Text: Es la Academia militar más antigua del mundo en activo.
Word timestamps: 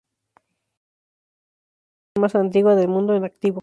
Es 2.15 2.21
la 2.21 2.27
Academia 2.27 2.43
militar 2.43 2.43
más 2.43 2.43
antigua 2.43 2.75
del 2.75 2.87
mundo 2.87 3.13
en 3.15 3.23
activo. 3.23 3.59